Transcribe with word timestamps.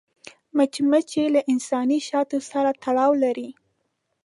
مچمچۍ 0.57 1.25
له 1.35 1.41
انساني 1.53 1.99
شاتو 2.07 2.37
سره 2.51 2.69
تړاو 2.83 3.11
لري 3.23 3.49